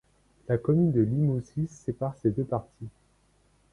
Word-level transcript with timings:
La 0.47 0.57
commune 0.57 0.91
de 0.91 1.01
Limousis 1.01 1.67
sépare 1.69 2.15
ces 2.23 2.31
deux 2.31 2.43
parties. 2.43 2.89